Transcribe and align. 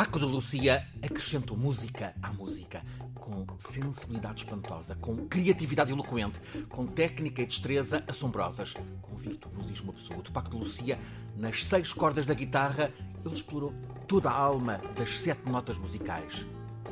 Paco 0.00 0.18
de 0.18 0.24
Lucia 0.24 0.88
acrescentou 1.02 1.54
música 1.58 2.14
à 2.22 2.32
música, 2.32 2.82
com 3.14 3.44
sensibilidade 3.58 4.44
espantosa, 4.44 4.94
com 4.94 5.28
criatividade 5.28 5.92
eloquente, 5.92 6.40
com 6.70 6.86
técnica 6.86 7.42
e 7.42 7.46
destreza 7.46 8.02
assombrosas, 8.08 8.72
com 9.02 9.14
virtuosismo 9.16 9.90
absoluto. 9.90 10.32
Paco 10.32 10.48
de 10.48 10.56
Lucia, 10.56 10.98
nas 11.36 11.66
seis 11.66 11.92
cordas 11.92 12.24
da 12.24 12.32
guitarra, 12.32 12.90
ele 13.22 13.34
explorou 13.34 13.74
toda 14.08 14.30
a 14.30 14.34
alma 14.34 14.80
das 14.96 15.18
sete 15.18 15.46
notas 15.50 15.76
musicais. 15.76 16.46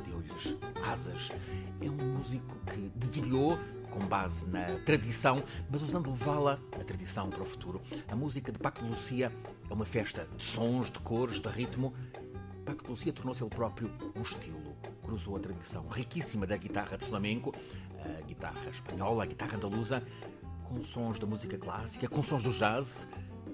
Deu-lhes 0.04 0.54
asas. 0.84 1.30
É 1.80 1.88
um 1.88 2.18
músico 2.18 2.58
que 2.66 2.92
dedilhou 2.94 3.58
com 3.90 4.06
base 4.06 4.46
na 4.46 4.66
tradição, 4.84 5.42
mas 5.70 5.80
usando 5.80 6.10
levá-la, 6.10 6.58
a 6.78 6.84
tradição, 6.84 7.30
para 7.30 7.42
o 7.42 7.46
futuro. 7.46 7.80
A 8.06 8.14
música 8.14 8.52
de 8.52 8.58
Paco 8.58 8.82
de 8.82 8.90
Lucia 8.90 9.32
é 9.68 9.72
uma 9.72 9.84
festa 9.84 10.28
de 10.36 10.44
sons, 10.44 10.90
de 10.90 10.98
cores, 11.00 11.40
de 11.40 11.48
ritmo. 11.48 11.94
Paco 12.68 12.94
de 12.94 13.12
tornou-se 13.12 13.42
ele 13.42 13.48
próprio 13.48 13.90
um 14.14 14.20
estilo. 14.20 14.76
Cruzou 15.02 15.36
a 15.36 15.40
tradição 15.40 15.88
riquíssima 15.88 16.46
da 16.46 16.54
guitarra 16.54 16.98
de 16.98 17.06
flamenco, 17.06 17.54
a 17.98 18.20
guitarra 18.26 18.68
espanhola, 18.68 19.22
a 19.22 19.26
guitarra 19.26 19.56
andaluza, 19.56 20.02
com 20.64 20.82
sons 20.82 21.18
da 21.18 21.26
música 21.26 21.56
clássica, 21.56 22.06
com 22.06 22.22
sons 22.22 22.42
do 22.42 22.52
jazz. 22.52 23.08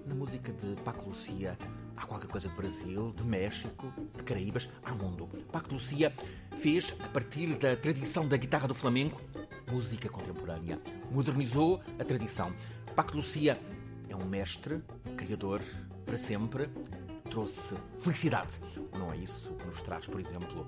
Na 0.04 0.16
música 0.16 0.52
de 0.52 0.74
Paco 0.82 1.10
Lucia 1.10 1.56
há 1.96 2.04
qualquer 2.04 2.27
coisa 2.27 2.48
de 2.48 2.56
Brasil, 2.56 3.12
de 3.16 3.23
México, 3.23 3.92
de 4.16 4.24
Caraíbas, 4.24 4.68
há 4.82 4.92
mundo. 4.92 5.28
Paco 5.52 5.73
Lucia 5.73 6.12
fez, 6.59 6.92
a 6.98 7.09
partir 7.09 7.54
da 7.54 7.76
tradição 7.76 8.26
da 8.26 8.37
guitarra 8.37 8.66
do 8.66 8.74
flamenco, 8.74 9.20
música 9.70 10.09
contemporânea. 10.09 10.80
Modernizou 11.12 11.80
a 12.01 12.04
tradição. 12.04 12.52
Paco 12.96 13.16
Lucia 13.16 13.60
é 14.09 14.16
um 14.16 14.24
mestre, 14.24 14.82
criador 15.16 15.62
para 16.04 16.18
sempre, 16.18 16.68
trouxe 17.35 17.74
felicidade. 17.99 18.60
Não 18.96 19.13
é 19.13 19.16
isso 19.16 19.52
que 19.54 19.66
nos 19.66 19.82
traz, 19.82 20.07
por 20.07 20.21
exemplo, 20.21 20.65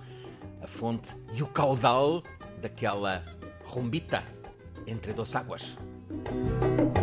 a 0.60 0.66
fonte 0.66 1.16
e 1.32 1.40
o 1.40 1.46
caudal 1.46 2.24
daquela 2.60 3.24
rumbita 3.64 4.24
entre 4.84 5.12
duas 5.12 5.32
águas? 5.36 5.76
thank 6.28 6.96